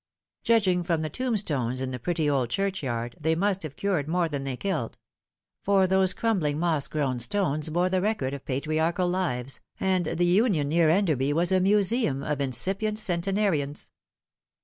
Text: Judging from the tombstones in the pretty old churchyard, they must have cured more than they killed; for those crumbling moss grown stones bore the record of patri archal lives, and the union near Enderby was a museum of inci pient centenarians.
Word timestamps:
Judging 0.43 0.81
from 0.83 1.03
the 1.03 1.11
tombstones 1.11 1.79
in 1.79 1.91
the 1.91 1.99
pretty 1.99 2.27
old 2.27 2.49
churchyard, 2.49 3.15
they 3.19 3.35
must 3.35 3.61
have 3.61 3.75
cured 3.75 4.07
more 4.07 4.27
than 4.27 4.45
they 4.45 4.57
killed; 4.57 4.97
for 5.63 5.85
those 5.85 6.11
crumbling 6.15 6.57
moss 6.57 6.87
grown 6.87 7.19
stones 7.19 7.69
bore 7.69 7.87
the 7.87 8.01
record 8.01 8.33
of 8.33 8.43
patri 8.43 8.77
archal 8.79 9.07
lives, 9.11 9.59
and 9.79 10.05
the 10.05 10.25
union 10.25 10.69
near 10.69 10.89
Enderby 10.89 11.31
was 11.33 11.51
a 11.51 11.59
museum 11.59 12.23
of 12.23 12.39
inci 12.39 12.73
pient 12.79 12.97
centenarians. 12.97 13.91